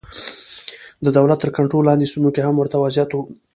[1.05, 3.19] د دولت تر کنټرول لاندې سیمو کې هم ورته وضعیت و.